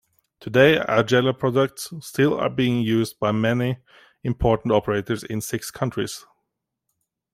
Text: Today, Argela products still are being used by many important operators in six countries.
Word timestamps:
Today, 0.39 0.79
Argela 0.83 1.37
products 1.37 1.93
still 1.99 2.33
are 2.33 2.49
being 2.49 2.81
used 2.81 3.19
by 3.19 3.31
many 3.31 3.77
important 4.23 4.71
operators 4.73 5.23
in 5.23 5.41
six 5.41 5.69
countries. 5.69 6.25